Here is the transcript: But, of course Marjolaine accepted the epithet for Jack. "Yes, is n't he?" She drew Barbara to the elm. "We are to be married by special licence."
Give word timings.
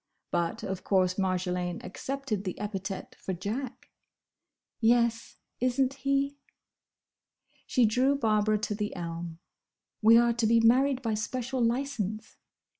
But, 0.31 0.63
of 0.63 0.83
course 0.83 1.19
Marjolaine 1.19 1.79
accepted 1.85 2.43
the 2.43 2.57
epithet 2.57 3.13
for 3.19 3.33
Jack. 3.33 3.91
"Yes, 4.79 5.35
is 5.59 5.79
n't 5.79 5.93
he?" 5.93 6.37
She 7.67 7.85
drew 7.85 8.15
Barbara 8.15 8.57
to 8.57 8.73
the 8.73 8.95
elm. 8.95 9.37
"We 10.01 10.17
are 10.17 10.33
to 10.33 10.47
be 10.47 10.59
married 10.59 11.03
by 11.03 11.13
special 11.13 11.63
licence." 11.63 12.37